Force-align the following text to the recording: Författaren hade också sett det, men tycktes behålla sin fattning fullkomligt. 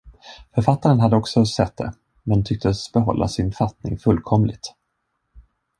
Författaren 0.55 0.99
hade 0.99 1.15
också 1.15 1.45
sett 1.45 1.77
det, 1.77 1.93
men 2.23 2.43
tycktes 2.43 2.91
behålla 2.91 3.27
sin 3.27 3.51
fattning 3.51 3.99
fullkomligt. 3.99 4.73